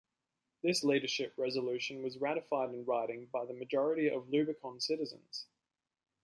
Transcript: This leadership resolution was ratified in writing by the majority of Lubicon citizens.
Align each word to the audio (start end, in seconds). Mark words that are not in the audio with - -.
This 0.63 0.83
leadership 0.83 1.35
resolution 1.37 2.01
was 2.01 2.17
ratified 2.17 2.71
in 2.73 2.85
writing 2.85 3.27
by 3.27 3.45
the 3.45 3.53
majority 3.53 4.09
of 4.09 4.29
Lubicon 4.29 4.79
citizens. 4.81 5.45